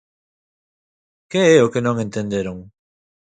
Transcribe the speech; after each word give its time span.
Que 1.31 1.41
é 1.57 1.59
o 1.65 1.71
que 1.73 1.81
non 1.85 2.01
entenderon? 2.05 2.57